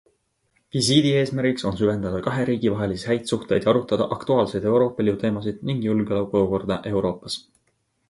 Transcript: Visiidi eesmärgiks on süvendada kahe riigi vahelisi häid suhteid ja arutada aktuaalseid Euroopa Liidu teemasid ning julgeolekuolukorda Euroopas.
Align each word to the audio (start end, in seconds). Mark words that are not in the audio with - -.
Visiidi 0.77 1.11
eesmärgiks 1.17 1.65
on 1.71 1.77
süvendada 1.81 2.21
kahe 2.29 2.47
riigi 2.51 2.73
vahelisi 2.77 3.09
häid 3.11 3.31
suhteid 3.33 3.69
ja 3.69 3.73
arutada 3.75 4.09
aktuaalseid 4.19 4.69
Euroopa 4.73 5.09
Liidu 5.09 5.23
teemasid 5.29 5.65
ning 5.71 5.87
julgeolekuolukorda 5.93 6.83
Euroopas. 6.97 7.43